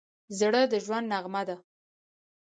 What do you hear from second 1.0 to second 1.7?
نغمه ده.